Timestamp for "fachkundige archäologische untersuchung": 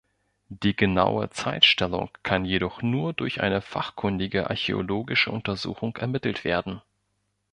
3.61-5.95